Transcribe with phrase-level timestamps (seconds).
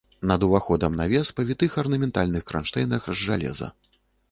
[0.29, 3.73] Над уваходам навес па вітых арнаментальных кранштэйнах з жалеза.